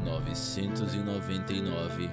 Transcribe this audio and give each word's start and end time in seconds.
999 0.00 2.10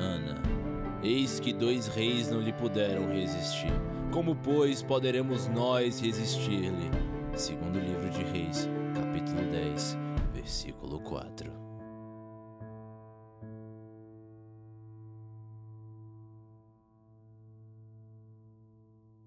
Ana 0.00 0.64
Eis 1.04 1.38
que 1.38 1.52
dois 1.52 1.86
reis 1.86 2.30
não 2.30 2.40
lhe 2.40 2.50
puderam 2.50 3.12
resistir. 3.12 3.70
Como, 4.10 4.34
pois, 4.34 4.82
poderemos 4.82 5.46
nós 5.48 6.00
resistir-lhe? 6.00 6.90
Segundo 7.36 7.78
livro 7.78 8.08
de 8.08 8.22
Reis, 8.22 8.66
capítulo 8.94 9.50
10, 9.50 9.98
versículo 10.32 10.98
4. 11.00 11.52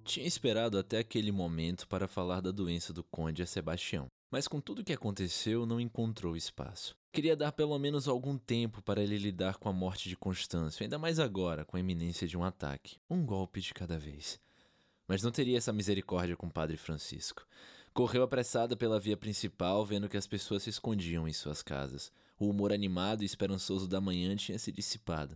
Tinha 0.03 0.25
esperado 0.25 0.79
até 0.79 0.97
aquele 0.97 1.31
momento 1.31 1.87
para 1.87 2.07
falar 2.07 2.41
da 2.41 2.49
doença 2.49 2.91
do 2.91 3.03
conde 3.03 3.43
a 3.43 3.45
Sebastião. 3.45 4.07
Mas 4.31 4.47
com 4.47 4.59
tudo 4.59 4.81
o 4.81 4.83
que 4.83 4.93
aconteceu, 4.93 5.63
não 5.67 5.79
encontrou 5.79 6.35
espaço. 6.35 6.95
Queria 7.17 7.35
dar 7.35 7.51
pelo 7.51 7.79
menos 7.79 8.07
algum 8.07 8.37
tempo 8.37 8.79
para 8.79 9.01
ele 9.01 9.17
lidar 9.17 9.57
com 9.57 9.67
a 9.67 9.73
morte 9.73 10.07
de 10.07 10.15
Constâncio, 10.15 10.83
ainda 10.83 10.99
mais 10.99 11.19
agora, 11.19 11.65
com 11.65 11.75
a 11.75 11.79
iminência 11.79 12.27
de 12.27 12.37
um 12.37 12.43
ataque. 12.43 12.99
Um 13.09 13.25
golpe 13.25 13.59
de 13.59 13.73
cada 13.73 13.97
vez. 13.97 14.39
Mas 15.07 15.23
não 15.23 15.31
teria 15.31 15.57
essa 15.57 15.73
misericórdia 15.73 16.37
com 16.37 16.45
o 16.45 16.51
padre 16.51 16.77
Francisco. 16.77 17.43
Correu 17.91 18.21
apressada 18.21 18.77
pela 18.77 18.99
via 18.99 19.17
principal, 19.17 19.83
vendo 19.83 20.07
que 20.07 20.15
as 20.15 20.27
pessoas 20.27 20.61
se 20.61 20.69
escondiam 20.69 21.27
em 21.27 21.33
suas 21.33 21.63
casas. 21.63 22.11
O 22.37 22.47
humor 22.47 22.71
animado 22.71 23.23
e 23.23 23.25
esperançoso 23.25 23.87
da 23.87 23.99
manhã 23.99 24.35
tinha 24.35 24.59
se 24.59 24.71
dissipado. 24.71 25.35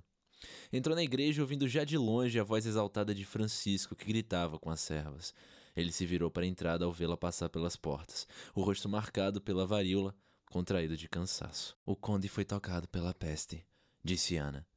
Entrou 0.72 0.96
na 0.96 1.02
igreja 1.02 1.42
ouvindo 1.42 1.68
já 1.68 1.84
de 1.84 1.98
longe 1.98 2.40
a 2.40 2.44
voz 2.44 2.68
exaltada 2.68 3.16
de 3.16 3.26
Francisco, 3.26 3.96
que 3.96 4.06
gritava 4.06 4.60
com 4.60 4.70
as 4.70 4.82
servas. 4.82 5.34
Ele 5.76 5.92
se 5.92 6.06
virou 6.06 6.30
para 6.30 6.44
a 6.44 6.48
entrada 6.48 6.86
ao 6.86 6.92
vê-la 6.92 7.18
passar 7.18 7.50
pelas 7.50 7.76
portas, 7.76 8.28
o 8.54 8.62
rosto 8.62 8.88
marcado 8.88 9.42
pela 9.42 9.66
varíola, 9.66 10.14
contraído 10.52 10.98
de 10.98 11.08
cansaço. 11.08 11.78
O 11.86 11.96
conde 11.96 12.28
foi 12.28 12.44
tocado 12.44 12.86
pela 12.90 13.14
peste, 13.14 13.66
disse 14.04 14.36
Ana. 14.36 14.68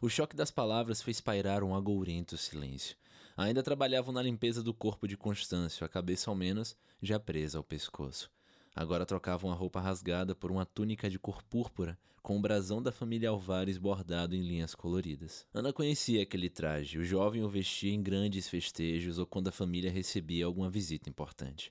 O 0.00 0.08
choque 0.08 0.36
das 0.36 0.52
palavras 0.52 1.02
fez 1.02 1.20
pairar 1.20 1.64
um 1.64 1.74
agourento 1.74 2.38
silêncio. 2.38 2.96
Ainda 3.36 3.60
trabalhavam 3.60 4.14
na 4.14 4.22
limpeza 4.22 4.62
do 4.62 4.72
corpo 4.72 5.08
de 5.08 5.16
Constâncio, 5.16 5.84
a 5.84 5.88
cabeça 5.88 6.30
ao 6.30 6.36
menos 6.36 6.76
já 7.02 7.18
presa 7.18 7.58
ao 7.58 7.64
pescoço. 7.64 8.30
Agora 8.76 9.04
trocavam 9.04 9.50
a 9.50 9.54
roupa 9.54 9.80
rasgada 9.80 10.36
por 10.36 10.52
uma 10.52 10.64
túnica 10.64 11.10
de 11.10 11.18
cor 11.18 11.42
púrpura, 11.42 11.98
com 12.22 12.38
o 12.38 12.40
brasão 12.40 12.80
da 12.80 12.92
família 12.92 13.28
Alvares 13.28 13.76
bordado 13.76 14.36
em 14.36 14.40
linhas 14.40 14.72
coloridas. 14.72 15.44
Ana 15.52 15.72
conhecia 15.72 16.22
aquele 16.22 16.48
traje, 16.48 16.96
o 16.96 17.04
jovem 17.04 17.42
o 17.42 17.48
vestia 17.48 17.92
em 17.92 18.02
grandes 18.02 18.48
festejos 18.48 19.18
ou 19.18 19.26
quando 19.26 19.48
a 19.48 19.52
família 19.52 19.90
recebia 19.90 20.46
alguma 20.46 20.70
visita 20.70 21.10
importante. 21.10 21.70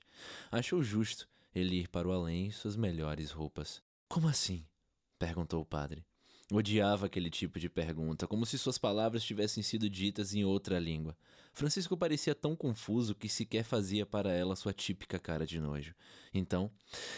Achou 0.52 0.82
justo 0.82 1.26
ele 1.54 1.80
ir 1.80 1.88
para 1.88 2.08
o 2.08 2.12
além 2.12 2.46
em 2.46 2.50
suas 2.50 2.76
melhores 2.76 3.30
roupas. 3.30 3.82
Como 4.08 4.28
assim? 4.28 4.64
perguntou 5.18 5.60
o 5.60 5.66
padre. 5.66 6.04
Odiava 6.52 7.06
aquele 7.06 7.30
tipo 7.30 7.58
de 7.58 7.70
pergunta, 7.70 8.26
como 8.26 8.44
se 8.44 8.58
suas 8.58 8.76
palavras 8.76 9.24
tivessem 9.24 9.62
sido 9.62 9.88
ditas 9.88 10.34
em 10.34 10.44
outra 10.44 10.78
língua. 10.78 11.16
Francisco 11.54 11.96
parecia 11.96 12.34
tão 12.34 12.54
confuso 12.54 13.14
que 13.14 13.28
sequer 13.28 13.64
fazia 13.64 14.04
para 14.04 14.30
ela 14.32 14.56
sua 14.56 14.72
típica 14.72 15.18
cara 15.18 15.46
de 15.46 15.58
nojo. 15.58 15.94
Então, 16.34 16.70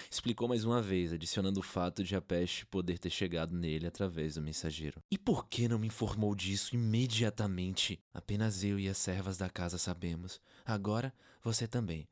explicou 0.09 0.47
mais 0.47 0.65
uma 0.65 0.81
vez, 0.81 1.13
adicionando 1.13 1.59
o 1.59 1.63
fato 1.63 2.05
de 2.05 2.15
a 2.15 2.21
peste 2.21 2.67
poder 2.67 2.99
ter 2.99 3.11
chegado 3.11 3.57
nele 3.57 3.87
através 3.87 4.35
do 4.35 4.43
mensageiro. 4.43 5.03
E 5.11 5.19
por 5.19 5.49
que 5.49 5.67
não 5.67 5.79
me 5.79 5.89
informou 5.89 6.35
disso 6.35 6.77
imediatamente? 6.77 7.99
Apenas 8.15 8.63
eu 8.63 8.79
e 8.79 8.89
as 8.89 8.99
servas 8.99 9.37
da 9.37 9.49
casa 9.49 9.79
sabemos. 9.79 10.41
Agora, 10.65 11.13
você 11.43 11.67
também. 11.67 12.07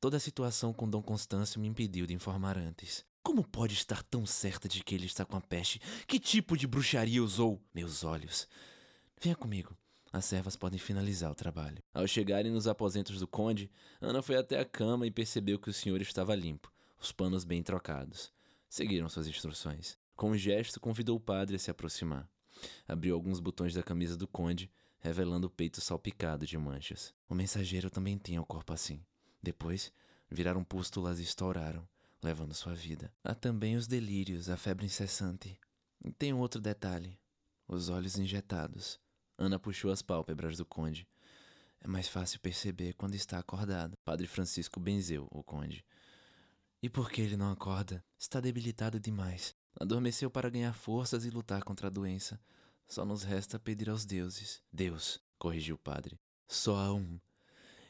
Toda 0.00 0.16
a 0.16 0.20
situação 0.20 0.72
com 0.72 0.88
Dom 0.88 1.02
Constâncio 1.02 1.60
me 1.60 1.68
impediu 1.68 2.06
de 2.06 2.14
informar 2.14 2.56
antes. 2.56 3.04
Como 3.22 3.46
pode 3.46 3.74
estar 3.74 4.02
tão 4.02 4.24
certa 4.24 4.66
de 4.66 4.82
que 4.82 4.94
ele 4.94 5.04
está 5.04 5.26
com 5.26 5.36
a 5.36 5.42
peste? 5.42 5.78
Que 6.06 6.18
tipo 6.18 6.56
de 6.56 6.66
bruxaria 6.66 7.22
usou? 7.22 7.60
Meus 7.74 8.02
olhos. 8.02 8.48
Venha 9.20 9.36
comigo. 9.36 9.76
As 10.10 10.24
servas 10.24 10.56
podem 10.56 10.78
finalizar 10.78 11.30
o 11.30 11.34
trabalho. 11.34 11.82
Ao 11.92 12.06
chegarem 12.06 12.50
nos 12.50 12.66
aposentos 12.66 13.20
do 13.20 13.28
conde, 13.28 13.70
Ana 14.00 14.22
foi 14.22 14.38
até 14.38 14.58
a 14.58 14.64
cama 14.64 15.06
e 15.06 15.10
percebeu 15.10 15.58
que 15.58 15.68
o 15.68 15.74
senhor 15.74 16.00
estava 16.00 16.34
limpo, 16.34 16.72
os 16.98 17.12
panos 17.12 17.44
bem 17.44 17.62
trocados. 17.62 18.32
Seguiram 18.70 19.06
suas 19.06 19.26
instruções. 19.26 19.98
Com 20.16 20.30
um 20.30 20.36
gesto, 20.36 20.80
convidou 20.80 21.18
o 21.18 21.20
padre 21.20 21.56
a 21.56 21.58
se 21.58 21.70
aproximar. 21.70 22.26
Abriu 22.88 23.14
alguns 23.14 23.38
botões 23.38 23.74
da 23.74 23.82
camisa 23.82 24.16
do 24.16 24.26
conde, 24.26 24.72
revelando 24.98 25.46
o 25.46 25.50
peito 25.50 25.78
salpicado 25.78 26.46
de 26.46 26.56
manchas. 26.56 27.12
O 27.28 27.34
mensageiro 27.34 27.90
também 27.90 28.16
tinha 28.16 28.40
o 28.40 28.46
corpo 28.46 28.72
assim. 28.72 29.04
Depois, 29.42 29.92
viraram 30.30 30.64
pústulas 30.64 31.18
e 31.18 31.22
estouraram 31.22 31.88
levando 32.22 32.54
sua 32.54 32.74
vida. 32.74 33.12
Há 33.24 33.34
também 33.34 33.76
os 33.76 33.86
delírios, 33.86 34.48
a 34.50 34.56
febre 34.56 34.86
incessante. 34.86 35.58
E 36.04 36.12
tem 36.12 36.32
outro 36.32 36.60
detalhe: 36.60 37.18
os 37.66 37.88
olhos 37.88 38.18
injetados. 38.18 39.00
Ana 39.38 39.58
puxou 39.58 39.90
as 39.90 40.02
pálpebras 40.02 40.58
do 40.58 40.66
conde. 40.66 41.08
É 41.80 41.88
mais 41.88 42.08
fácil 42.08 42.40
perceber 42.40 42.92
quando 42.92 43.14
está 43.14 43.38
acordado. 43.38 43.96
Padre 44.04 44.26
Francisco 44.26 44.78
benzeu 44.78 45.26
o 45.30 45.42
conde. 45.42 45.84
E 46.82 46.90
por 46.90 47.10
que 47.10 47.22
ele 47.22 47.36
não 47.36 47.50
acorda? 47.50 48.04
Está 48.18 48.38
debilitado 48.38 49.00
demais. 49.00 49.54
Adormeceu 49.80 50.30
para 50.30 50.50
ganhar 50.50 50.74
forças 50.74 51.24
e 51.24 51.30
lutar 51.30 51.62
contra 51.62 51.86
a 51.86 51.90
doença. 51.90 52.38
Só 52.86 53.04
nos 53.04 53.22
resta 53.22 53.58
pedir 53.58 53.88
aos 53.88 54.04
deuses. 54.04 54.62
Deus, 54.70 55.22
corrigiu 55.38 55.76
o 55.76 55.78
padre. 55.78 56.18
Só 56.46 56.76
há 56.76 56.92
um. 56.92 57.18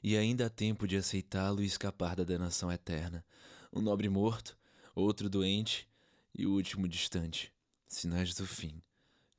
E 0.03 0.17
ainda 0.17 0.47
há 0.47 0.51
tempo 0.51 0.89
de 0.89 0.97
aceitá-lo 0.97 1.63
e 1.63 1.67
escapar 1.67 2.17
da 2.17 2.25
danação 2.25 2.73
eterna 2.73 3.25
um 3.73 3.81
nobre 3.81 4.09
morto, 4.09 4.59
outro 4.95 5.31
doente 5.31 5.89
e 6.35 6.47
o 6.47 6.53
último 6.53 6.89
distante. 6.89 7.53
Sinais 7.87 8.35
do 8.35 8.47
fim. 8.47 8.83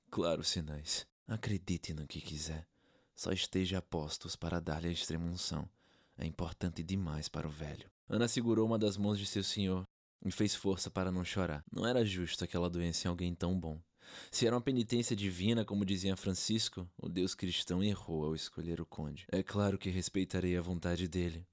Claro, 0.10 0.44
sinais. 0.44 1.06
Acredite 1.28 1.94
no 1.94 2.08
que 2.08 2.22
quiser. 2.22 2.68
Só 3.16 3.32
esteja 3.32 3.80
a 3.80 3.82
postos 3.82 4.36
para 4.36 4.60
dar-lhe 4.60 4.88
a 4.88 4.92
extremunção. 4.92 5.70
É 6.18 6.26
importante 6.26 6.84
demais 6.84 7.28
para 7.28 7.48
o 7.48 7.52
velho. 7.52 7.90
Ana 8.08 8.28
segurou 8.28 8.66
uma 8.66 8.80
das 8.80 8.98
mãos 8.98 9.18
de 9.18 9.26
seu 9.26 9.44
senhor 9.44 9.88
e 10.24 10.32
fez 10.32 10.56
força 10.56 10.90
para 10.90 11.12
não 11.12 11.24
chorar. 11.24 11.64
Não 11.72 11.86
era 11.86 12.06
justo 12.06 12.44
aquela 12.44 12.70
doença 12.70 13.08
em 13.08 13.10
alguém 13.10 13.34
tão 13.34 13.60
bom. 13.60 13.82
Se 14.32 14.46
era 14.46 14.56
uma 14.56 14.62
penitência 14.62 15.16
divina, 15.16 15.66
como 15.66 15.86
dizia 15.86 16.16
Francisco, 16.16 16.88
o 16.98 17.08
Deus 17.08 17.36
cristão 17.36 17.84
errou 17.84 18.26
ao 18.26 18.36
escolher 18.36 18.82
o 18.82 18.86
conde. 18.86 19.26
É 19.32 19.44
claro 19.44 19.78
que 19.78 19.90
respeitarei 19.90 20.58
a 20.58 20.62
vontade 20.62 21.08
dele. 21.08 21.46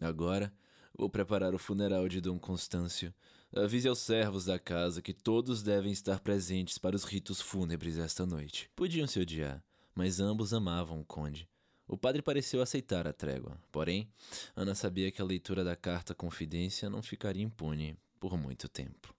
Agora, 0.00 0.52
Vou 0.96 1.10
preparar 1.10 1.52
o 1.56 1.58
funeral 1.58 2.08
de 2.08 2.20
Dom 2.20 2.38
Constâncio. 2.38 3.12
Avise 3.52 3.88
aos 3.88 3.98
servos 3.98 4.44
da 4.44 4.60
casa 4.60 5.02
que 5.02 5.12
todos 5.12 5.60
devem 5.60 5.90
estar 5.90 6.20
presentes 6.20 6.78
para 6.78 6.94
os 6.94 7.02
ritos 7.02 7.40
fúnebres 7.40 7.98
esta 7.98 8.24
noite. 8.24 8.70
Podiam 8.76 9.06
se 9.06 9.18
odiar, 9.18 9.62
mas 9.92 10.20
ambos 10.20 10.54
amavam 10.54 11.00
o 11.00 11.04
conde. 11.04 11.48
O 11.88 11.98
padre 11.98 12.22
pareceu 12.22 12.62
aceitar 12.62 13.08
a 13.08 13.12
trégua, 13.12 13.60
porém, 13.72 14.08
Ana 14.54 14.74
sabia 14.74 15.10
que 15.10 15.20
a 15.20 15.24
leitura 15.24 15.64
da 15.64 15.74
carta 15.74 16.14
confidência 16.14 16.88
não 16.88 17.02
ficaria 17.02 17.42
impune 17.42 17.96
por 18.20 18.38
muito 18.38 18.68
tempo. 18.68 19.12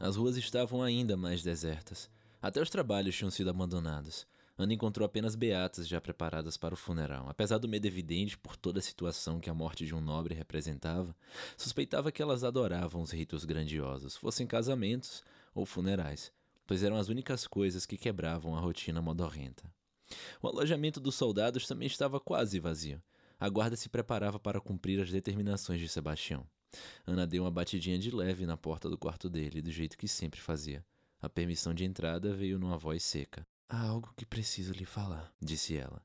As 0.00 0.16
ruas 0.16 0.36
estavam 0.36 0.82
ainda 0.82 1.16
mais 1.16 1.42
desertas. 1.42 2.08
Até 2.40 2.62
os 2.62 2.70
trabalhos 2.70 3.16
tinham 3.16 3.30
sido 3.30 3.50
abandonados. 3.50 4.26
Ana 4.56 4.72
encontrou 4.72 5.04
apenas 5.04 5.34
beatas 5.34 5.88
já 5.88 6.00
preparadas 6.00 6.56
para 6.56 6.74
o 6.74 6.76
funeral. 6.76 7.28
Apesar 7.28 7.58
do 7.58 7.68
medo 7.68 7.86
evidente 7.86 8.38
por 8.38 8.56
toda 8.56 8.78
a 8.78 8.82
situação 8.82 9.40
que 9.40 9.50
a 9.50 9.54
morte 9.54 9.86
de 9.86 9.94
um 9.94 10.00
nobre 10.00 10.34
representava, 10.34 11.14
suspeitava 11.56 12.12
que 12.12 12.22
elas 12.22 12.44
adoravam 12.44 13.02
os 13.02 13.10
ritos 13.10 13.44
grandiosos, 13.44 14.16
fossem 14.16 14.46
casamentos 14.46 15.22
ou 15.54 15.66
funerais, 15.66 16.32
pois 16.66 16.82
eram 16.82 16.96
as 16.96 17.08
únicas 17.08 17.46
coisas 17.46 17.86
que 17.86 17.96
quebravam 17.96 18.56
a 18.56 18.60
rotina 18.60 19.02
modorrenta. 19.02 19.64
O 20.40 20.48
alojamento 20.48 21.00
dos 21.00 21.16
soldados 21.16 21.66
também 21.66 21.86
estava 21.86 22.20
quase 22.20 22.60
vazio. 22.60 23.02
A 23.38 23.48
guarda 23.48 23.76
se 23.76 23.88
preparava 23.88 24.38
para 24.38 24.60
cumprir 24.60 25.00
as 25.00 25.10
determinações 25.10 25.80
de 25.80 25.88
Sebastião. 25.88 26.44
Ana 27.06 27.26
deu 27.26 27.44
uma 27.44 27.50
batidinha 27.50 27.98
de 27.98 28.10
leve 28.10 28.44
na 28.44 28.56
porta 28.56 28.88
do 28.88 28.98
quarto 28.98 29.30
dele, 29.30 29.62
do 29.62 29.70
jeito 29.70 29.96
que 29.96 30.06
sempre 30.06 30.40
fazia. 30.40 30.84
A 31.20 31.28
permissão 31.28 31.72
de 31.72 31.84
entrada 31.84 32.34
veio 32.34 32.58
numa 32.58 32.76
voz 32.76 33.02
seca. 33.02 33.46
Há 33.68 33.80
algo 33.80 34.12
que 34.16 34.26
preciso 34.26 34.72
lhe 34.72 34.84
falar, 34.84 35.32
disse 35.40 35.76
ela. 35.76 36.02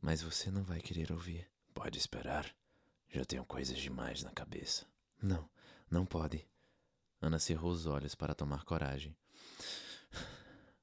Mas 0.00 0.22
você 0.22 0.50
não 0.50 0.62
vai 0.62 0.80
querer 0.80 1.12
ouvir. 1.12 1.48
Pode 1.74 1.98
esperar. 1.98 2.54
Já 3.08 3.24
tenho 3.24 3.44
coisas 3.44 3.78
demais 3.78 4.22
na 4.22 4.30
cabeça. 4.30 4.86
Não, 5.20 5.48
não 5.90 6.06
pode. 6.06 6.46
Ana 7.20 7.38
cerrou 7.38 7.72
os 7.72 7.86
olhos 7.86 8.14
para 8.14 8.34
tomar 8.34 8.64
coragem. 8.64 9.16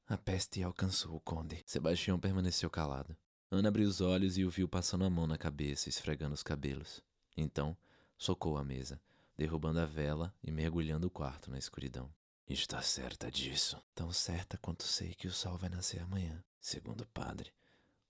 A 0.07 0.17
peste 0.17 0.61
alcançou 0.61 1.15
o 1.15 1.21
conde. 1.21 1.63
Sebastião 1.65 2.19
permaneceu 2.19 2.69
calado. 2.69 3.15
Ana 3.49 3.69
abriu 3.69 3.87
os 3.87 4.01
olhos 4.01 4.37
e 4.37 4.43
o 4.43 4.49
viu 4.49 4.67
passando 4.67 5.05
a 5.05 5.09
mão 5.09 5.25
na 5.25 5.37
cabeça, 5.37 5.87
esfregando 5.87 6.33
os 6.33 6.43
cabelos. 6.43 7.01
Então, 7.37 7.77
socou 8.17 8.57
a 8.57 8.63
mesa 8.63 8.99
derrubando 9.38 9.80
a 9.80 9.85
vela 9.85 10.33
e 10.44 10.51
mergulhando 10.51 11.07
o 11.07 11.12
quarto 11.12 11.50
na 11.50 11.57
escuridão. 11.57 12.13
Está 12.47 12.81
certa 12.81 13.31
disso? 13.31 13.81
Tão 13.95 14.12
certa 14.12 14.57
quanto 14.57 14.83
sei 14.83 15.13
que 15.13 15.27
o 15.27 15.31
sol 15.31 15.57
vai 15.57 15.69
nascer 15.69 16.01
amanhã. 16.01 16.44
Segundo 16.59 17.01
o 17.01 17.07
padre, 17.07 17.53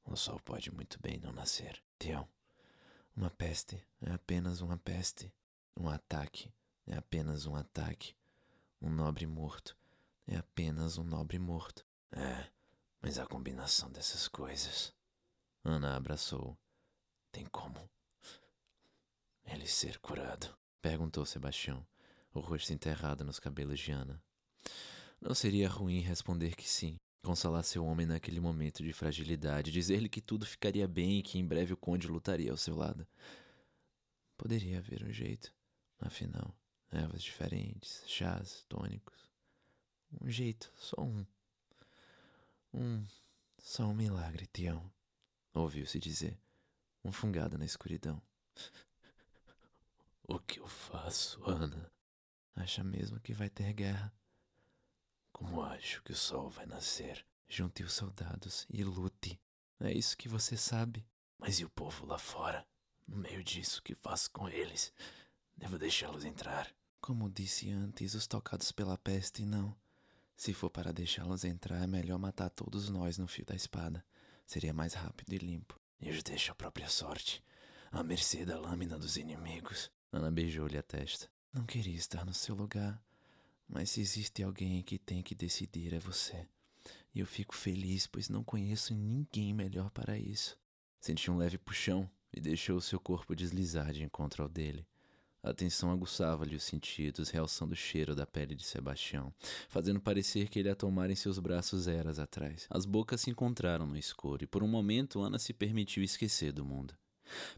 o 0.06 0.16
sol 0.16 0.40
pode 0.40 0.72
muito 0.72 1.00
bem 1.00 1.20
não 1.20 1.31
nascer. 1.31 1.81
Tião, 2.00 2.28
uma 3.16 3.30
peste 3.30 3.86
é 4.02 4.12
apenas 4.12 4.62
uma 4.62 4.78
peste. 4.78 5.31
Um 5.78 5.88
ataque 5.88 6.52
é 6.88 6.96
apenas 6.98 7.46
um 7.46 7.56
ataque. 7.56 8.16
Um 8.81 8.90
nobre 8.90 9.25
morto 9.25 9.78
é 10.28 10.36
apenas 10.36 10.98
um 10.98 11.04
nobre 11.04 11.40
morto. 11.40 11.86
É, 12.12 12.50
mas 13.02 13.20
a 13.20 13.25
combinação 13.25 13.92
dessas 13.92 14.28
coisas. 14.28 14.94
Ana 15.64 15.96
abraçou. 15.96 16.58
Tem 17.31 17.46
como 17.46 17.90
ele 19.46 19.68
ser 19.68 20.00
curado? 20.00 20.56
Perguntou 20.84 21.26
Sebastião, 21.26 21.88
o 22.34 22.42
rosto 22.42 22.74
enterrado 22.74 23.24
nos 23.24 23.40
cabelos 23.40 23.80
de 23.80 23.94
Ana. 23.94 24.22
Não 25.22 25.34
seria 25.34 25.70
ruim 25.70 26.02
responder 26.02 26.58
que 26.58 26.70
sim, 26.70 26.98
consolar 27.24 27.64
seu 27.64 27.86
homem 27.86 28.06
naquele 28.06 28.42
momento 28.42 28.84
de 28.84 28.92
fragilidade, 28.92 29.72
dizer-lhe 29.72 30.10
que 30.10 30.20
tudo 30.20 30.46
ficaria 30.46 30.86
bem 30.86 31.20
e 31.20 31.24
que 31.24 31.40
em 31.40 31.48
breve 31.48 31.72
o 31.72 31.78
conde 31.78 32.06
lutaria 32.06 32.52
ao 32.52 32.58
seu 32.58 32.76
lado. 32.76 33.08
Poderia 34.36 34.80
haver 34.80 35.06
um 35.06 35.12
jeito, 35.14 35.54
afinal, 36.02 36.54
ervas 36.92 37.24
diferentes, 37.24 38.04
chás, 38.06 38.66
tônicos. 38.68 39.32
Um 40.22 40.30
jeito, 40.30 40.70
só 40.76 41.02
um. 41.02 41.26
Um. 42.74 43.06
Só 43.58 43.86
um 43.86 43.94
milagre, 43.94 44.48
Tião. 44.48 44.92
Ouviu-se 45.54 45.98
dizer, 45.98 46.38
um 47.06 47.12
fungado 47.14 47.58
na 47.58 47.64
escuridão. 47.64 48.22
O 50.34 50.40
que 50.40 50.60
eu 50.60 50.66
faço, 50.68 51.40
Ana? 51.48 51.92
Acha 52.56 52.84
mesmo 52.84 53.20
que 53.20 53.36
vai 53.36 53.52
ter 53.52 53.72
guerra? 53.72 54.12
Como 55.32 55.62
acho 55.62 56.02
que 56.02 56.12
o 56.12 56.16
sol 56.16 56.50
vai 56.50 56.66
nascer? 56.66 57.24
Junte 57.48 57.84
os 57.84 57.94
soldados 57.94 58.66
e 58.68 58.84
lute. 58.84 59.40
É 59.80 59.94
isso 59.94 60.18
que 60.18 60.28
você 60.28 60.58
sabe. 60.58 61.06
Mas 61.38 61.60
e 61.60 61.66
o 61.66 61.70
povo 61.70 62.08
lá 62.08 62.18
fora? 62.18 62.66
No 63.08 63.16
meio 63.18 63.44
disso, 63.44 63.80
o 63.80 63.84
que 63.84 63.94
faço 63.94 64.32
com 64.32 64.50
eles? 64.50 64.92
Devo 65.56 65.78
deixá-los 65.78 66.26
entrar. 66.26 66.68
Como 67.00 67.30
disse 67.30 67.70
antes, 67.70 68.16
os 68.16 68.26
tocados 68.26 68.72
pela 68.72 68.98
peste 68.98 69.46
não. 69.46 69.78
Se 70.36 70.52
for 70.52 70.72
para 70.72 70.92
deixá-los 70.92 71.44
entrar, 71.44 71.84
é 71.84 71.86
melhor 71.86 72.18
matar 72.18 72.50
todos 72.50 72.90
nós 72.90 73.20
no 73.20 73.28
fio 73.28 73.46
da 73.46 73.54
espada. 73.56 74.04
Seria 74.48 74.74
mais 74.74 74.96
rápido 74.96 75.32
e 75.32 75.38
limpo. 75.38 75.80
E 76.02 76.10
os 76.10 76.24
deixo 76.24 76.52
à 76.52 76.56
própria 76.56 76.90
sorte, 76.90 77.44
à 77.92 78.02
mercê 78.02 78.44
da 78.44 78.60
lâmina 78.60 78.98
dos 78.98 79.16
inimigos. 79.16 79.92
Ana 80.13 80.30
beijou-lhe 80.30 80.77
a 80.77 80.83
testa. 80.83 81.27
Não 81.51 81.65
queria 81.65 81.95
estar 81.95 82.24
no 82.24 82.36
seu 82.36 82.54
lugar, 82.54 83.04
mas 83.68 83.89
se 83.89 84.00
existe 84.00 84.44
alguém 84.44 84.83
que 84.83 85.00
tem 85.00 85.24
que 85.24 85.33
decidir 85.33 85.92
é 85.92 86.00
você. 86.00 86.48
E 87.15 87.19
eu 87.19 87.25
fico 87.25 87.56
feliz, 87.56 88.06
pois 88.06 88.30
não 88.30 88.44
conheço 88.44 88.94
ninguém 88.94 89.51
melhor 89.56 89.89
para 89.89 90.15
isso. 90.15 90.56
Senti 91.00 91.31
um 91.31 91.38
leve 91.38 91.57
puxão 91.57 92.07
e 92.31 92.39
deixou 92.39 92.80
seu 92.80 93.00
corpo 93.00 93.36
deslizar 93.36 93.92
de 93.92 94.04
encontro 94.04 94.44
ao 94.44 94.50
dele. 94.50 94.86
A 95.42 95.50
atenção 95.50 95.92
aguçava-lhe 95.92 96.56
os 96.56 96.63
sentidos, 96.63 97.31
realçando 97.31 97.74
o 97.74 97.75
cheiro 97.75 98.15
da 98.15 98.25
pele 98.27 98.54
de 98.54 98.63
Sebastião, 98.63 99.33
fazendo 99.68 100.00
parecer 100.00 100.48
que 100.48 100.60
ele 100.60 100.69
a 100.69 100.75
tomara 100.75 101.12
em 101.12 101.15
seus 101.15 101.39
braços 101.39 101.88
eras 101.88 102.19
atrás. 102.19 102.68
As 102.69 102.86
bocas 102.86 103.21
se 103.21 103.31
encontraram 103.31 103.88
no 103.88 103.98
escuro 103.98 104.44
e 104.44 104.48
por 104.48 104.62
um 104.62 104.68
momento 104.68 105.21
Ana 105.21 105.39
se 105.39 105.54
permitiu 105.54 106.04
esquecer 106.04 106.54
do 106.54 106.63
mundo. 106.63 106.94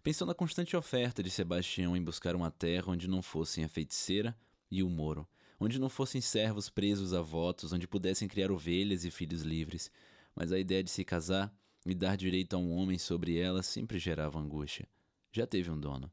Pensou 0.03 0.27
na 0.27 0.33
constante 0.33 0.75
oferta 0.75 1.21
de 1.21 1.29
Sebastião 1.29 1.95
em 1.95 2.03
buscar 2.03 2.35
uma 2.35 2.51
terra 2.51 2.91
onde 2.91 3.07
não 3.07 3.21
fossem 3.21 3.63
a 3.63 3.69
feiticeira 3.69 4.37
e 4.69 4.83
o 4.83 4.89
moro, 4.89 5.27
onde 5.59 5.79
não 5.79 5.89
fossem 5.89 6.21
servos 6.21 6.69
presos 6.69 7.13
a 7.13 7.21
votos, 7.21 7.73
onde 7.73 7.87
pudessem 7.87 8.27
criar 8.27 8.51
ovelhas 8.51 9.05
e 9.05 9.11
filhos 9.11 9.41
livres. 9.41 9.91
Mas 10.35 10.51
a 10.51 10.59
ideia 10.59 10.83
de 10.83 10.91
se 10.91 11.03
casar 11.03 11.53
e 11.85 11.93
dar 11.93 12.17
direito 12.17 12.55
a 12.55 12.59
um 12.59 12.71
homem 12.71 12.97
sobre 12.97 13.37
ela 13.37 13.63
sempre 13.63 13.99
gerava 13.99 14.39
angústia. 14.39 14.87
Já 15.31 15.45
teve 15.45 15.69
um 15.71 15.79
dono 15.79 16.11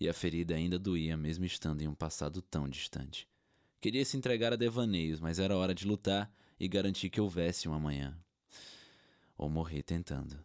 e 0.00 0.08
a 0.08 0.14
ferida 0.14 0.54
ainda 0.54 0.78
doía 0.78 1.16
mesmo 1.16 1.44
estando 1.44 1.82
em 1.82 1.88
um 1.88 1.94
passado 1.94 2.40
tão 2.42 2.68
distante. 2.68 3.28
Queria 3.80 4.04
se 4.04 4.16
entregar 4.16 4.52
a 4.52 4.56
devaneios, 4.56 5.20
mas 5.20 5.38
era 5.38 5.56
hora 5.56 5.74
de 5.74 5.86
lutar 5.86 6.32
e 6.58 6.66
garantir 6.66 7.10
que 7.10 7.20
houvesse 7.20 7.68
um 7.68 7.74
amanhã. 7.74 8.16
Ou 9.36 9.50
morrer 9.50 9.82
tentando. 9.82 10.38